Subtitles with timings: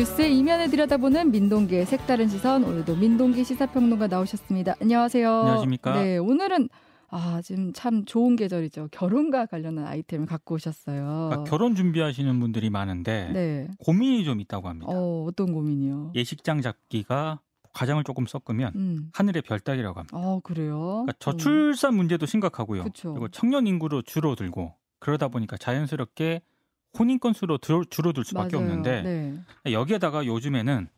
[0.00, 4.76] 뉴스의 이면을 들여다보는 민동기의 색다른 시선 오늘도 민동기 시사평론가 나오셨습니다.
[4.80, 5.30] 안녕하세요.
[5.30, 6.02] 안녕하십니까?
[6.02, 6.70] 네, 오늘은
[7.08, 8.88] 아 지금 참 좋은 계절이죠.
[8.92, 11.28] 결혼과 관련한 아이템을 갖고 오셨어요.
[11.28, 13.68] 그러니까 결혼 준비하시는 분들이 많은데 네.
[13.78, 14.90] 고민이 좀 있다고 합니다.
[14.90, 16.12] 어 어떤 고민이요?
[16.14, 17.40] 예식장 잡기가
[17.74, 19.10] 과장을 조금 섞으면 음.
[19.12, 20.16] 하늘의 별따기라고 합니다.
[20.16, 21.04] 어 그래요?
[21.04, 22.84] 그러니까 저출산 문제도 심각하고요.
[22.84, 23.12] 그쵸.
[23.12, 26.40] 그리고 청년 인구로 줄어들고 그러다 보니까 자연스럽게
[26.98, 28.68] 혼인 건수로 들- 줄어들 수밖에 맞아요.
[28.68, 29.72] 없는데 네.
[29.72, 30.88] 여기에다가 요즘에는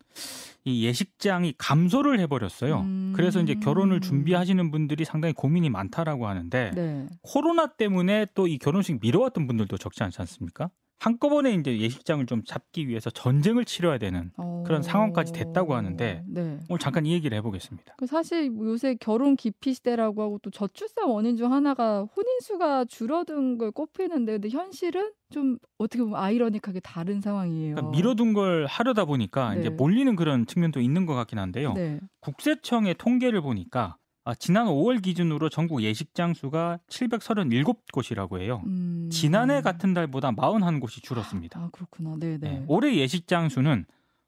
[0.65, 2.81] 이 예식장이 감소를 해버렸어요.
[2.81, 3.13] 음.
[3.17, 7.07] 그래서 이제 결혼을 준비하시는 분들이 상당히 고민이 많다라고 하는데 네.
[7.23, 10.71] 코로나 때문에 또 이 결혼식 미뤄왔던 분들도 적지 않지 않습니까?
[11.03, 14.63] 한꺼번에 이제 예식장을 좀 잡기 위해서 전쟁을 치러야 되는 어...
[14.65, 16.61] 그런 상황까지 됐다고 하는데 네.
[16.69, 17.95] 오늘 잠깐 이 얘기를 해보겠습니다.
[17.99, 22.85] 그 사실 뭐 요새 결혼 기피 시대라고 하고 또 저출산 원인 중 하나가 혼인 수가
[22.85, 27.75] 줄어든 걸 꼽히는데 근데 현실은 좀 어떻게 보면 아이러니하게 다른 상황이에요.
[27.75, 29.61] 그러니까 미뤄둔 걸 하려다 보니까 네.
[29.61, 31.73] 이제 몰리는 그런 측면도 있는 것 같긴 한데요.
[31.73, 31.99] 네.
[32.21, 38.63] 국세청의 통계를 보니까 아, 지난 5월 기준으로 전국 예식장 수가 737곳이라고 해요.
[38.67, 39.09] 음...
[39.11, 41.59] 지난해 같은 달보다 41곳이 줄었습니다.
[41.59, 42.17] 아 그렇구나.
[42.19, 42.39] 네네.
[42.39, 43.85] 네, 올해 예식장 수는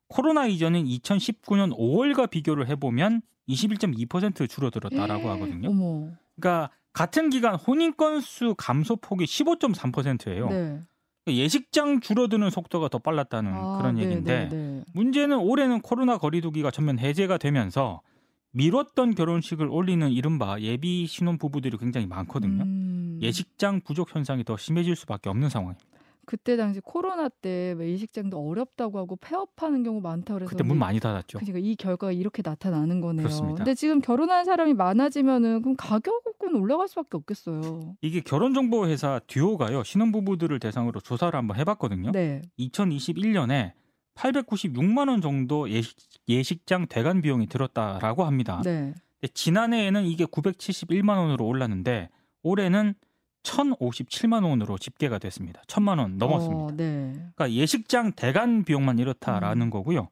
[0.09, 5.71] 코로나 이전인 2019년 5월과 비교를 해보면 21.2% 줄어들었다라고 하거든요.
[5.71, 6.11] 어머.
[6.37, 10.49] 그러니까 같은 기간 혼인 건수 감소 폭이 15.3%예요.
[10.49, 10.81] 네.
[11.27, 14.85] 예식장 줄어드는 속도가 더 빨랐다는 아, 그런 네, 얘기인데 네, 네.
[14.93, 18.03] 문제는 올해는 코로나 거리두기가 전면 해제가 되면서
[18.55, 22.63] 미뤘던 결혼식을 올리는 이른바 예비 신혼 부부들이 굉장히 많거든요.
[22.63, 23.19] 음...
[23.21, 25.85] 예식장 부족 현상이 더 심해질 수밖에 없는 상황입니다.
[26.25, 31.39] 그때 당시 코로나 때 예식장도 어렵다고 하고 폐업하는 경우 많다 그래서 그때 문 많이 닫았죠.
[31.39, 33.25] 그러니까 이 결과가 이렇게 나타나는 거네요.
[33.25, 33.57] 그렇습니다.
[33.59, 37.97] 근데 지금 결혼하는 사람이 많아지면은 그럼 가격은 올라갈 수밖에 없겠어요.
[38.01, 42.13] 이게 결혼 정보 회사 듀오가요 신혼 부부들을 대상으로 조사를 한번 해 봤거든요.
[42.13, 42.41] 네.
[42.59, 43.73] 2021년에
[44.15, 45.97] 896만 원 정도 예식,
[46.29, 48.61] 예식 장 대관 비용이 들었다라고 합니다.
[48.65, 48.95] 네.
[49.33, 52.11] 지난해에는 이게 971만 원으로 올랐는데
[52.43, 52.95] 올해는
[53.43, 55.63] 1,057만 원으로 집계가 됐습니다.
[55.67, 56.63] 1,000만 원 넘었습니다.
[56.63, 57.13] 어, 네.
[57.13, 59.71] 그러니까 예식장 대관 비용만 이렇다라는 음.
[59.71, 60.09] 거고요.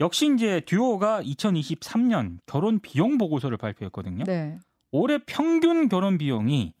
[0.00, 4.24] 역시 이제 듀오가 2023년 결혼 비용 보고서를 발표했거든요.
[4.24, 4.58] 네.
[4.90, 6.72] 올해 평균 결혼 비용이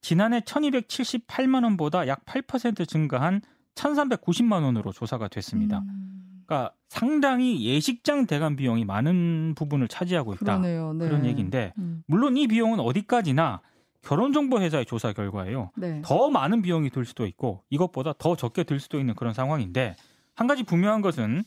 [0.00, 3.42] 지난해 1,278만 원보다 약 8% 증가한
[3.74, 5.80] 1,390만 원으로 조사가 됐습니다.
[5.80, 6.19] 음,
[6.50, 10.58] 그러니까 상당히 예식장 대관 비용이 많은 부분을 차지하고 있다.
[10.58, 10.92] 그러네요.
[10.94, 11.06] 네.
[11.06, 13.60] 그런 얘기인데 음, 물론 이 비용은 어디까지나
[14.02, 15.70] 결혼정보회사의 조사 결과예요.
[15.76, 16.02] 네.
[16.04, 19.94] 더 많은 비용이 들 수도 있고 이것보다 더 적게 들 수도 있는 그런 상황인데
[20.34, 21.44] 한 가지 분명한 것은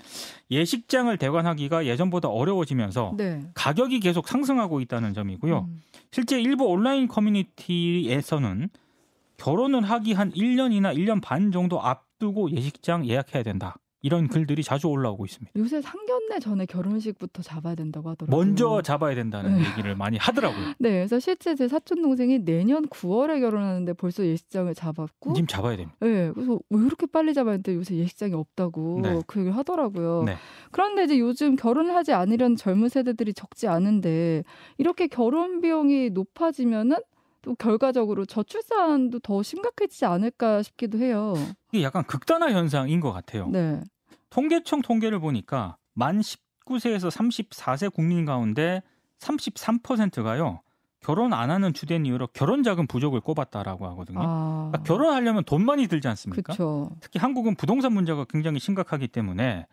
[0.50, 3.42] 예식장을 대관하기가 예전보다 어려워지면서 네.
[3.56, 5.68] 가격이 계속 상승하고 있다는 점이고요.
[5.68, 5.82] 음,
[6.12, 8.70] 실제 일부 온라인 커뮤니티에서는
[9.36, 13.76] 결혼을 하기 한 1년이나 1년 반 정도 앞두고 예식장 예약해야 된다.
[14.04, 15.54] 이런 글들이 자주 올라오고 있습니다.
[15.56, 18.38] 요새 상견례 전에 결혼식부터 잡아야 된다고 하더라고요.
[18.38, 19.66] 먼저 잡아야 된다는 네.
[19.66, 20.74] 얘기를 많이 하더라고요.
[20.78, 25.98] 네, 그래서 실제 제 사촌 동생이 내년 9월에 결혼하는데 벌써 예식장을 잡았고, 지금 잡아야 됩니다.
[26.02, 29.22] 네, 그래서 왜 이렇게 빨리 잡았는데 요새 예식장이 없다고 네.
[29.26, 30.24] 그 얘기를 하더라고요.
[30.26, 30.36] 네.
[30.72, 34.44] 그런데 이제 요즘 결혼을 하지 않으려는 젊은 세대들이 적지 않은데
[34.78, 36.98] 이렇게 결혼 비용이 높아지면은
[37.44, 41.34] 또 결과적으로 저출산도 더 심각해지지 않을까 싶기도 해요.
[41.72, 43.48] 이게 약간 극단화 현상인 것 같아요.
[43.50, 43.82] 네.
[44.34, 48.82] 통계청 통계를 보니까 만 19세에서 34세 국민 가운데
[49.20, 50.62] 33%가요.
[51.02, 54.20] 결혼 안 하는 주된 이유로 결혼 자금 부족을 꼽았다라고 하거든요.
[54.24, 56.42] 아, 그러니까 결혼하려면 돈 많이 들지 않습니까?
[56.42, 56.92] 그렇죠.
[57.00, 59.68] 특히 한국은 부동산 문제가 굉장히 심각하기 때문에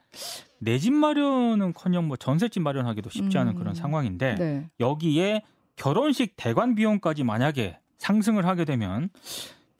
[0.59, 3.59] 내 집 마련은커녕 뭐 전셋집 마련하기도 쉽지 않은 음.
[3.59, 4.69] 그런 상황인데 네.
[4.81, 5.43] 여기에
[5.77, 9.09] 결혼식 대관 비용까지 만약에 상승을 하게 되면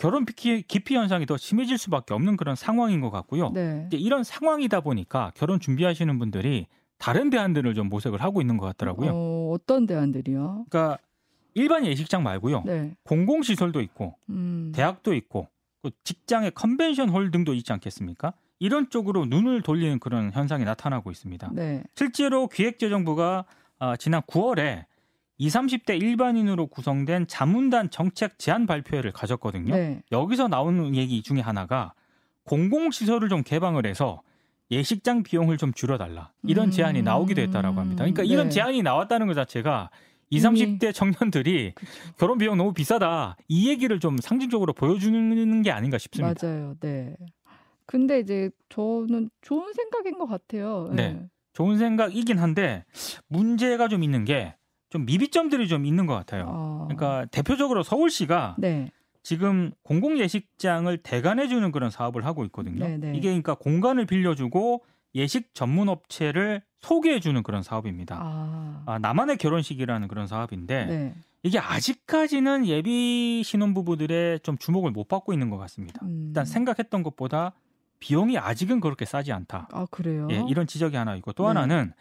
[0.01, 3.51] 결혼 기피, 기피 현상이 더 심해질 수밖에 없는 그런 상황인 것 같고요.
[3.51, 3.87] 네.
[3.93, 6.67] 이런 상황이다 보니까 결혼 준비하시는 분들이
[6.97, 9.11] 다른 대안들을 좀 모색을 하고 있는 것 같더라고요.
[9.13, 10.65] 어, 어떤 대안들이요?
[10.71, 10.99] 그러니까
[11.53, 12.63] 일반 예식장 말고요.
[12.65, 12.95] 네.
[13.05, 14.73] 공공시설도 있고 음.
[14.75, 15.49] 대학도 있고
[15.83, 18.33] 그 직장의 컨벤션 홀 등도 있지 않겠습니까?
[18.59, 21.51] 이런 쪽으로 눈을 돌리는 그런 현상이 나타나고 있습니다.
[21.53, 21.83] 네.
[21.95, 23.45] 실제로 기획재정부가
[23.79, 24.85] 아, 지난 9월에
[25.41, 29.75] 20, 30대 일반인으로 구성된 자문단 정책 제안 발표회를 가졌거든요.
[29.75, 30.03] 네.
[30.13, 31.95] 여기서 나오는 얘기 중에 하나가
[32.45, 34.21] 공공시설을 좀 개방을 해서
[34.71, 36.71] 예식장 비용을 좀 줄여달라 이런 음.
[36.71, 38.05] 제안이 나오기도 했다라고 합니다.
[38.05, 38.51] 그러니까 이런 네.
[38.51, 39.89] 제안이 나왔다는 것 자체가
[40.29, 41.91] 20, 이미- 30대 청년들이 그쵸.
[42.19, 46.47] 결혼 비용 너무 비싸다 이 얘기를 좀 상징적으로 보여주는 게 아닌가 싶습니다.
[46.47, 46.75] 맞아요.
[46.81, 47.17] 네.
[47.87, 50.91] 근데 이제 저는 좋은 생각인 것 같아요.
[50.95, 51.19] 네.
[51.55, 52.85] 좋은 생각이긴 한데
[53.27, 54.55] 문제가 좀 있는 게
[54.91, 56.47] 좀 미비점들이 좀 있는 것 같아요.
[56.49, 56.89] 어.
[56.89, 58.91] 그러니까 대표적으로 서울시가 네.
[59.23, 62.85] 지금 공공 예식장을 대관해 주는 그런 사업을 하고 있거든요.
[62.85, 63.13] 네네.
[63.17, 64.85] 이게 그러니까 공간을 빌려주고
[65.15, 68.19] 예식 전문 업체를 소개해 주는 그런 사업입니다.
[68.21, 68.83] 아.
[68.87, 71.15] 아, 나만의 결혼식이라는 그런 사업인데 네.
[71.43, 76.01] 이게 아직까지는 예비 신혼부부들의 좀 주목을 못 받고 있는 것 같습니다.
[76.05, 76.27] 음.
[76.29, 77.53] 일단 생각했던 것보다
[77.99, 79.69] 비용이 아직은 그렇게 싸지 않다.
[79.73, 80.27] 아 그래요?
[80.31, 81.49] 예, 이런 지적이 하나 있고 또 네.
[81.49, 81.93] 하나는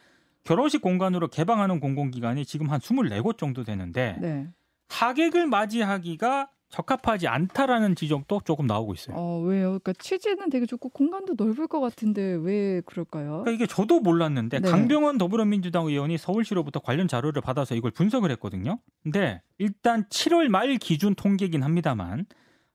[0.49, 4.47] 결혼식 공간으로 개방하는 공공기관이 지금 한 24곳 정도 되는데 네.
[4.87, 9.15] 하객을 맞이하기가 적합하지 않다라는 지적도 조금 나오고 있어요.
[9.15, 9.67] 어 왜요?
[9.67, 13.43] 그러니까 취지는 되게 좋고 공간도 넓을 것 같은데 왜 그럴까요?
[13.43, 14.71] 그러니까 이게 저도 몰랐는데 네.
[14.71, 18.79] 강병원 더불어민주당 의원이 서울시로부터 관련 자료를 받아서 이걸 분석을 했거든요.
[19.03, 22.25] 근데 일단 7월 말 기준 통계긴 합니다만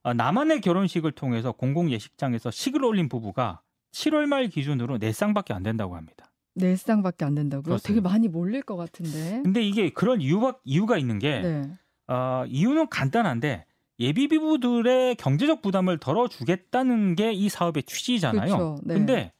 [0.04, 5.96] 아, 나만의 결혼식을 통해서 공공 예식장에서 식을 올린 부부가 7월 말 기준으로 4쌍밖에 안 된다고
[5.96, 6.30] 합니다.
[6.54, 7.62] 네 쌍밖에 안 된다고요?
[7.64, 7.88] 그렇습니다.
[7.88, 9.40] 되게 많이 몰릴 것 같은데.
[9.42, 11.62] 근데 이게 그런 이유가 이유가 있는 게 네.
[12.06, 13.66] 어, 이유는 간단한데
[14.00, 18.46] 예비 부부들의 경제적 부담을 덜어주겠다는 게 이 사업의 취지잖아요.
[18.46, 18.76] 그렇죠.
[18.84, 18.94] 네.
[18.94, 19.32] 근데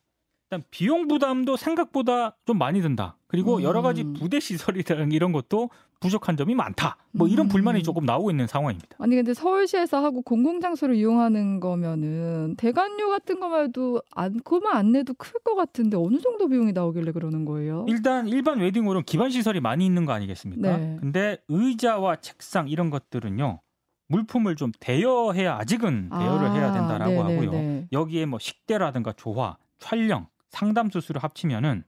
[0.70, 3.16] 비용 부담도 생각보다 좀 많이 든다.
[3.26, 4.12] 그리고 여러 가지 음.
[4.14, 5.70] 부대 시설이랑 이런 것도
[6.00, 6.96] 부족한 점이 많다.
[7.12, 7.48] 뭐 이런 음.
[7.48, 8.96] 불만이 조금 나오고 있는 상황입니다.
[8.98, 14.92] 아니 근데 서울시에서 하고 공공 장소를 이용하는 거면은 대관료 같은 거만 해도 안 그만 안
[14.92, 17.84] 내도 클 것 같은데 어느 정도 비용이 나오길래 그러는 거예요?
[17.88, 20.76] 일단 일반 웨딩홀은 기반 시설이 많이 있는 거 아니겠습니까?
[20.76, 20.96] 네.
[21.00, 23.60] 근데 의자와 책상 이런 것들은요.
[24.08, 27.50] 물품을 좀 대여해야 아직은 대여를 해야 된다라고 네, 네, 하고요.
[27.50, 27.88] 네.
[27.92, 31.82] 여기에 뭐 식대라든가 조화, 촬영, 상담 수수료 합치면은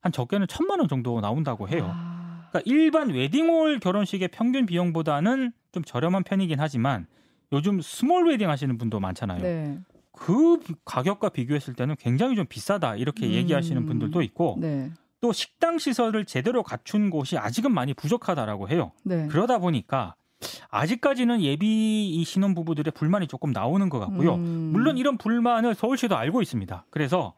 [0.00, 1.90] 한 적게는 천만 원 정도 나온다고 해요.
[1.92, 7.06] 아, 그러니까 일반 웨딩홀 결혼식의 평균 비용보다는 좀 저렴한 편이긴 하지만
[7.52, 9.42] 요즘 스몰 웨딩 하시는 분도 많잖아요.
[9.42, 9.78] 네.
[10.12, 13.32] 그 비- 가격과 비교했을 때는 굉장히 좀 비싸다 이렇게 음.
[13.32, 14.92] 얘기하시는 분들도 있고 네.
[15.20, 18.92] 또 식당 시설을 제대로 갖춘 곳이 아직은 많이 부족하다라고 해요.
[19.02, 19.26] 네.
[19.26, 20.14] 그러다 보니까
[20.70, 24.34] 아직까지는 예비 이 신혼 부부들의 불만이 조금 나오는 것 같고요.
[24.34, 24.70] 음.
[24.72, 26.84] 물론 이런 불만을 서울시도 알고 있습니다.
[26.90, 27.32] 그래서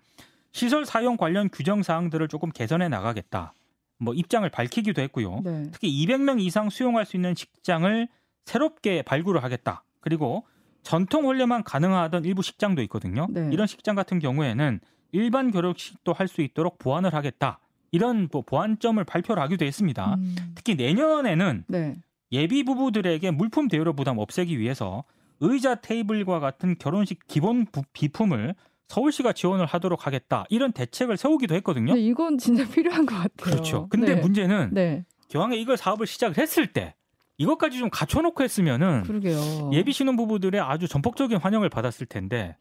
[0.56, 3.52] 시설 사용 관련 규정 사항들을 조금 개선해 나가겠다.
[3.98, 5.42] 뭐 입장을 밝히기도 했고요.
[5.44, 5.68] 네.
[5.70, 8.08] 특히 200명 이상 수용할 수 있는 식장을
[8.46, 9.84] 새롭게 발굴을 하겠다.
[10.00, 10.46] 그리고
[10.82, 13.26] 전통 혼례만 가능하던 일부 식장도 있거든요.
[13.28, 13.50] 네.
[13.52, 14.80] 이런 식장 같은 경우에는
[15.12, 17.58] 일반 결혼식도 할 수 있도록 보완을 하겠다.
[17.90, 20.14] 이런 뭐 보완점을 발표를 하기도 했습니다.
[20.14, 20.36] 음.
[20.54, 21.96] 특히 내년에는 네.
[22.32, 25.04] 예비 부부들에게 물품 대여료 부담 없애기 위해서
[25.40, 28.54] 의자 테이블과 같은 결혼식 기본 부- 비품을
[28.88, 30.44] 서울시가 지원을 하도록 하겠다.
[30.48, 31.92] 이런 대책을 세우기도 했거든요.
[31.92, 33.30] 근데 이건 진짜 필요한 것 같아요.
[33.36, 33.88] 그렇죠.
[33.88, 34.20] 근데 네.
[34.20, 35.04] 문제는 네.
[35.30, 36.94] 교황에 이걸 사업을 시작을 했을 때
[37.38, 39.70] 이것까지 좀 갖춰놓고 했으면은 그러게요.
[39.72, 42.56] 예비 신혼 부부들의 아주 전폭적인 환영을 받았을 텐데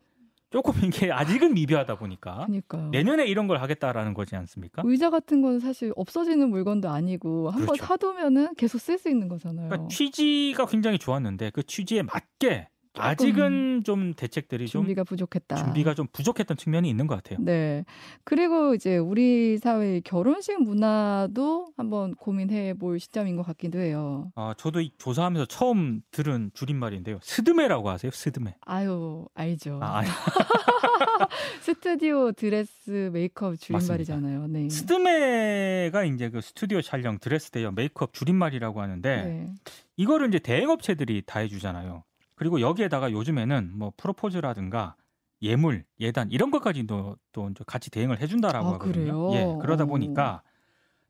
[0.50, 2.90] 조금 이게 아직은 미비하다 보니까 그러니까요.
[2.90, 4.82] 내년에 이런 걸 하겠다라는 거지 않습니까?
[4.86, 7.86] 의자 같은 건 사실 없어지는 물건도 아니고 한번 그렇죠.
[7.86, 9.70] 사두면은 계속 쓸 수 있는 거잖아요.
[9.70, 15.56] 그러니까 취지가 굉장히 좋았는데 그 취지에 맞게 아직은 좀 대책들이 좀 준비가 부족했다.
[15.56, 17.40] 준비가 좀 부족했던 측면이 있는 것 같아요.
[17.42, 17.86] 네.
[18.24, 24.32] 그리고 이제 우리 사회의 결혼식 문화도 한번 고민해 볼 시점인 것 같기도 해요.
[24.36, 27.20] 아, 저도 이 조사하면서 처음 들은 줄임말인데요.
[27.22, 28.12] 스드메라고 아세요?
[28.12, 28.56] 스드메.
[28.62, 29.80] 아유, 알죠.
[29.82, 30.02] 아,
[31.62, 34.48] 스튜디오 드레스 메이크업 줄임말이잖아요.
[34.48, 34.70] 네.
[34.70, 39.50] 스드메가 이제 그 스튜디오 촬영 드레스 대여 메이크업 줄임말이라고 하는데 네.
[39.98, 42.04] 이거를 이제 대행업체들이 다 해주잖아요.
[42.36, 44.96] 그리고 여기에다가 요즘에는 뭐 프로포즈라든가
[45.42, 48.94] 예물, 예단 이런 것까지도 또 같이 대행을 해준다라고 아, 하거든요.
[48.94, 49.32] 그래요?
[49.34, 49.88] 예, 그러다 오.
[49.88, 50.42] 보니까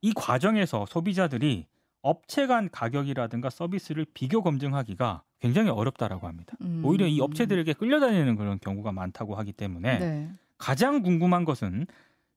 [0.02, 1.68] 이 과정에서 소비자들이
[2.02, 6.56] 업체 간 가격이라든가 서비스를 비교 검증하기가 굉장히 어렵다라고 합니다.
[6.62, 6.82] 음.
[6.84, 10.30] 오히려 이 업체들에게 끌려다니는 그런 경우가 많다고 하기 때문에 네.
[10.58, 11.88] 가장 궁금한 것은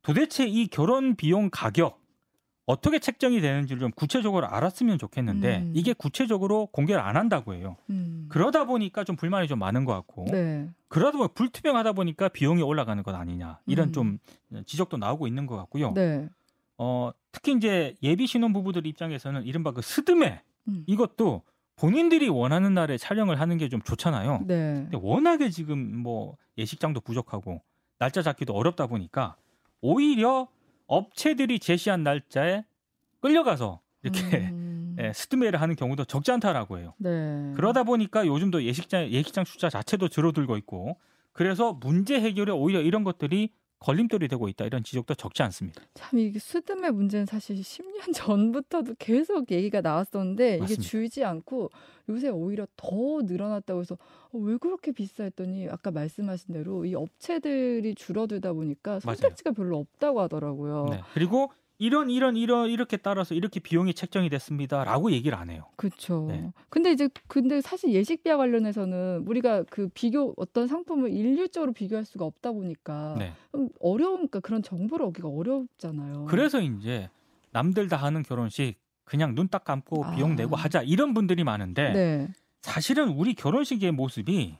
[0.03, 2.01] 도대체 이 결혼 비용 가격
[2.69, 5.73] 어떻게 책정이 되는지를 좀 구체적으로 알았으면 좋겠는데 음.
[5.75, 7.77] 이게 구체적으로 공개를 안 한다고 해요.
[7.89, 8.27] 음.
[8.29, 10.69] 그러다 보니까 좀 불만이 좀 많은 것 같고 네.
[10.89, 13.93] 그러다 보니 불투명하다 보니까 비용이 올라가는 것 아니냐 이런 음.
[13.93, 14.19] 좀
[14.67, 15.93] 지적도 나오고 있는 것 같고요.
[15.95, 16.29] 네.
[16.77, 20.85] 어, 특히 이제 예비 신혼 부부들 입장에서는 이른바 그 스드메 음.
[20.87, 21.41] 이것도
[21.77, 24.43] 본인들이 원하는 날에 촬영을 하는 게 좀 좋잖아요.
[24.47, 24.75] 네.
[24.91, 27.63] 근데 워낙에 지금 뭐 예식장도 부족하고
[27.99, 29.37] 날짜 잡기도 어렵다 보니까
[29.81, 30.49] 오히려
[30.89, 32.65] 업체들이 제시한 날짜에
[33.21, 34.97] 끌려가서 이렇게 음.
[34.99, 36.95] 예, 스드메를 하는 경우도 적지 않다라고 해요.
[36.99, 37.53] 네.
[37.55, 40.99] 그러다 보니까 요즘도 예식장 예식장 숫자 자체도 줄어들고 있고
[41.33, 45.83] 그래서 문제 해결에 오히려 이런 것들이 걸림돌이 되고 있다 이런 지적도 적지 않습니다.
[45.95, 50.83] 참 이게 수드메 문제는 사실 10년 전부터도 계속 얘기가 나왔었는데 이게 맞습니다.
[50.83, 51.71] 줄지 않고
[52.09, 53.97] 요새 오히려 더 늘어났다고 해서
[54.33, 59.17] 어, 왜 그렇게 비싸 했더니 아까 말씀하신 대로 이 업체들이 줄어들다 보니까 맞아요.
[59.17, 60.87] 선택지가 별로 없다고 하더라고요.
[60.91, 61.01] 네.
[61.15, 65.65] 그리고 이런 이런 이런 이렇게 따라서 이렇게 비용이 책정이 됐습니다라고 얘기를 안 해요.
[65.77, 66.27] 그렇죠.
[66.29, 66.53] 네.
[66.69, 72.51] 근데 이제 근데 사실 예식비와 관련해서는 우리가 그 비교 어떤 상품을 일률적으로 비교할 수가 없다
[72.53, 73.33] 보니까 네.
[73.53, 76.27] 좀 어려우니까 그런 정보를 얻기가 어렵잖아요.
[76.27, 77.09] 그래서 이제
[77.53, 80.11] 남들 다 하는 결혼식 그냥 눈 딱 감고 아.
[80.17, 82.29] 비용 내고 하자 이런 분들이 많은데 네.
[82.63, 84.57] 사실은 우리 결혼식의 모습이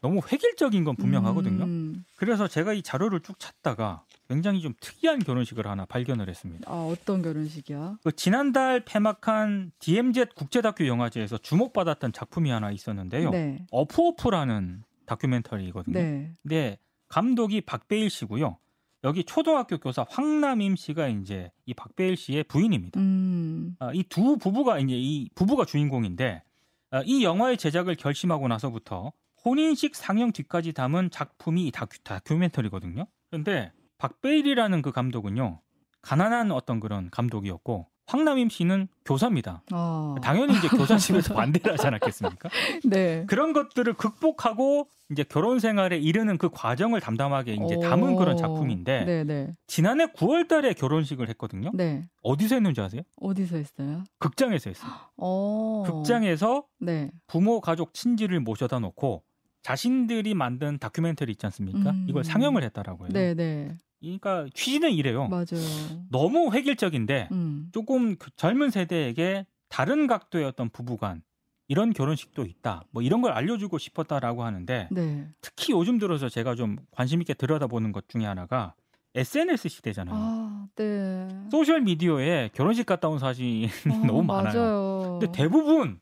[0.00, 1.64] 너무 획일적인 건 분명하거든요.
[1.64, 2.04] 음.
[2.16, 6.70] 그래서 제가 이 자료를 쭉 찾다가 굉장히 좀 특이한 결혼식을 하나 발견을 했습니다.
[6.70, 7.98] 아 어떤 결혼식이야?
[8.02, 13.28] 그 지난달 폐막한 DMZ 국제다큐 영화제에서 주목받았던 작품이 하나 있었는데요.
[13.28, 13.66] 네.
[13.70, 15.98] 어프오프라는 다큐멘터리거든요.
[15.98, 16.32] 네.
[16.42, 18.56] 근데 감독이 박배일 씨고요.
[19.04, 22.98] 여기 초등학교 교사 황남임 씨가 이제 이 박배일 씨의 부인입니다.
[22.98, 23.76] 음.
[23.80, 26.42] 아, 이두 부부가 이제 이 부부가 주인공인데
[26.90, 29.12] 아, 이 영화의 제작을 결심하고 나서부터
[29.44, 33.06] 혼인식 상영 뒤까지 담은 작품이 이 다큐, 다큐멘터리거든요.
[33.28, 35.60] 그런데 박배일이라는 그 감독은요
[36.02, 39.62] 가난한 어떤 그런 감독이었고 황남임 씨는 교사입니다.
[39.70, 40.16] 아.
[40.20, 42.48] 당연히 이제 교사집에서 반대를 하지 않았겠습니까?
[42.84, 43.24] 네.
[43.28, 48.16] 그런 것들을 극복하고 이제 결혼 생활에 이르는 그 과정을 담담하게 이제 담은 오.
[48.16, 49.54] 그런 작품인데 네, 네.
[49.68, 51.70] 지난해 9월 달에 결혼식을 했거든요.
[51.72, 52.04] 네.
[52.22, 53.02] 어디서 했는지 아세요?
[53.20, 54.02] 어디서 했어요?
[54.18, 54.90] 극장에서 했어요.
[55.16, 55.84] 어.
[55.86, 57.12] 극장에서 네.
[57.28, 59.22] 부모, 가족, 친지를 모셔다 놓고
[59.62, 61.90] 자신들이 만든 다큐멘터리 있지 않습니까?
[61.90, 62.06] 음.
[62.08, 63.10] 이걸 상영을 했다라고요.
[63.12, 63.76] 네, 네.
[64.02, 65.28] 그러니까 취지는 이래요.
[65.28, 66.04] 맞아요.
[66.10, 67.68] 너무 획일적인데 음.
[67.72, 71.22] 조금 그 젊은 세대에게 다른 각도의 어떤 부부간
[71.68, 72.84] 이런 결혼식도 있다.
[72.90, 75.28] 뭐 이런 걸 알려주고 싶었다라고 하는데 네.
[75.40, 78.74] 특히 요즘 들어서 제가 좀 관심 있게 들여다보는 것 중에 하나가
[79.14, 80.14] SNS 시대잖아요.
[80.14, 81.28] 아, 네.
[81.50, 83.68] 소셜 미디어에 결혼식 갔다 온 사진이 어,
[84.06, 84.60] 너무 많아요.
[84.60, 85.18] 맞아요.
[85.20, 86.00] 근데 대부분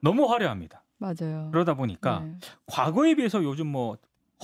[0.00, 0.84] 너무 화려합니다.
[0.98, 1.48] 맞아요.
[1.52, 2.36] 그러다 보니까 네.
[2.66, 3.96] 과거에 비해서 요즘 뭐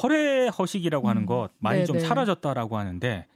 [0.03, 1.27] 허례 허식이라고 하는 음.
[1.27, 2.09] 것 많이 좀 네네.
[2.09, 3.27] 사라졌다라고 하는데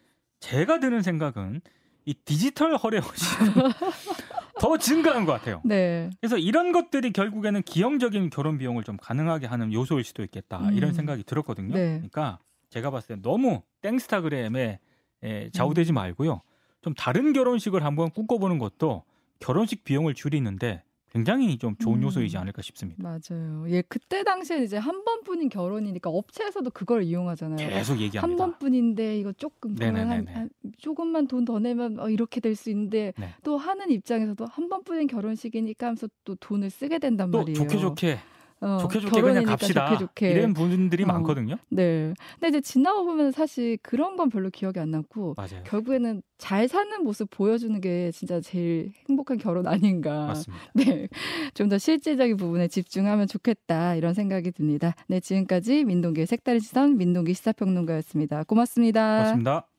[0.41, 1.61] 제가 드는 생각은
[2.05, 3.29] 이 디지털 허례 허식
[4.61, 5.61] 더 증가한 것 같아요.
[5.65, 6.11] 네.
[6.21, 10.73] 그래서 이런 것들이 결국에는 기형적인 결혼 비용을 좀 가능하게 하는 요소일 수도 있겠다 음.
[10.75, 11.75] 이런 생각이 들었거든요.
[11.75, 11.95] 네.
[11.95, 12.39] 그러니까
[12.69, 14.79] 제가 봤을 때 너무 땡스타그램에
[15.23, 15.51] 에, 음.
[15.53, 16.43] 좌우되지 말고요.
[16.83, 19.05] 좀 다른 결혼식을 한번 꿈꿔보는 것도
[19.39, 22.03] 결혼식 비용을 줄이는데 굉장히 좀 좋은 음.
[22.05, 23.03] 요소이지 않을까 싶습니다.
[23.03, 23.65] 맞아요.
[23.69, 27.57] 예, 그때 당시에 이제 한 번뿐인 결혼이니까 업체에서도 그걸 이용하잖아요.
[27.69, 28.45] 계속 한 얘기합니다.
[28.45, 30.29] 번뿐인데 이거 조금 더 한.
[30.29, 33.35] 한 조금만 돈 더 내면 어, 이렇게 될 수 있는데 네.
[33.43, 37.55] 또 하는 입장에서도 한 번뿐인 결혼식이니까 하면서 또 돈을 쓰게 된단 또 말이에요.
[37.57, 38.19] 좋게 좋게
[38.61, 39.87] 어, 좋게 좋게 그냥 갑시다.
[39.91, 40.31] 좋게 좋게.
[40.33, 41.07] 이런 분들이 어.
[41.07, 41.57] 많거든요.
[41.71, 42.13] 네.
[42.35, 45.63] 근데 이제 지나고 보면 사실 그런 건 별로 기억이 안 남고 맞아요.
[45.65, 50.27] 결국에는 잘 사는 모습 보여주는 게 진짜 제일 행복한 결혼 아닌가.
[50.27, 50.65] 맞습니다.
[50.75, 51.09] 네.
[51.55, 53.95] 좀 더 실질적인 부분에 집중하면 좋겠다.
[53.95, 54.95] 이런 생각이 듭니다.
[55.07, 55.21] 네.
[55.21, 58.45] 지금까지 민동기의 색다른 시선 민동기 시사평론가였습니다.
[58.45, 59.19] 고맙습니다.
[59.23, 59.70] 맞습니다.